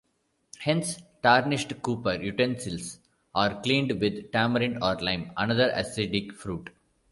Hence, 0.57 0.99
tarnished 1.21 1.79
copper 1.83 2.13
utensils 2.13 2.97
are 3.35 3.61
cleaned 3.61 4.01
with 4.01 4.31
tamarind 4.31 4.79
or 4.81 4.95
lime, 4.99 5.31
another 5.37 5.69
acidic 5.75 6.31
fruit. 6.31 6.71